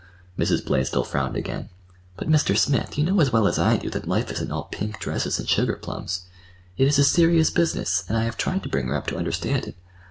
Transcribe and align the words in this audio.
Mrs. 0.35 0.65
Blaisdell 0.65 1.03
frowned 1.03 1.37
again. 1.37 1.69
"But, 2.17 2.27
Mr. 2.27 2.57
Smith, 2.57 2.97
you 2.97 3.03
know 3.03 3.21
as 3.21 3.31
well 3.31 3.45
as 3.47 3.59
I 3.59 3.77
do 3.77 3.87
that 3.91 4.07
life 4.07 4.31
isn't 4.31 4.51
all 4.51 4.63
pink 4.63 4.99
dresses 4.99 5.37
and 5.37 5.47
sugar 5.47 5.75
plums. 5.75 6.23
It 6.75 6.87
is 6.87 6.97
a 6.97 7.03
serious 7.03 7.51
business, 7.51 8.03
and 8.09 8.17
I 8.17 8.23
have 8.23 8.35
tried 8.35 8.63
to 8.63 8.69
bring 8.69 8.87
her 8.87 8.95
up 8.95 9.05
to 9.09 9.17
understand 9.17 9.67
it. 9.67 9.75